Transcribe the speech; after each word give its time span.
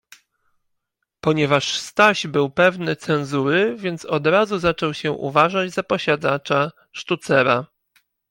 Ponieważ 1.21 1.79
Staś 1.79 2.27
był 2.27 2.49
pewny 2.49 2.95
cenzury, 2.95 3.75
więc 3.77 4.05
od 4.05 4.27
razu 4.27 4.59
zaczął 4.59 4.93
się 4.93 5.11
uważać 5.11 5.71
za 5.71 5.83
posiadacza 5.83 6.71
sztucera. 6.91 7.67